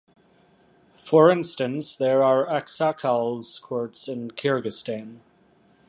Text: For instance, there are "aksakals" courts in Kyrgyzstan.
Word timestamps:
For 0.97 1.29
instance, 1.29 1.95
there 1.95 2.23
are 2.23 2.47
"aksakals" 2.47 3.61
courts 3.61 4.07
in 4.07 4.31
Kyrgyzstan. 4.31 5.19